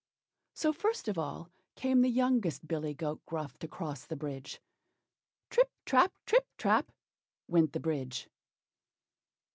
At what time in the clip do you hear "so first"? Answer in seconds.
0.55-1.07